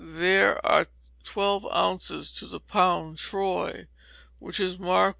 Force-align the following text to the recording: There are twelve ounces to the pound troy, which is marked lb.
There 0.03 0.65
are 0.65 0.87
twelve 1.23 1.63
ounces 1.71 2.31
to 2.31 2.47
the 2.47 2.59
pound 2.59 3.19
troy, 3.19 3.85
which 4.39 4.59
is 4.59 4.79
marked 4.79 5.07
lb. 5.09 5.09